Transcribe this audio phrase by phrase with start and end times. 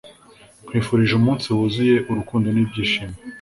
[0.63, 3.15] Nkwifurije umunsi wuzuye urukundo n'ibyishimo